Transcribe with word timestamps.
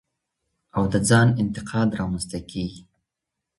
او 0.75 0.83
د 0.93 0.95
ځان 1.09 1.27
انتقاد 1.41 1.89
رامنځ 1.99 2.25
ته 2.31 2.39
کېږي. 2.51 2.81